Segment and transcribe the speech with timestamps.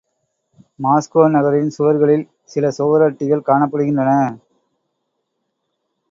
[0.79, 4.11] Moscow நகரின் சுவர்களில் சில சுவரொட்டிகள் காணப்படுகின்றன.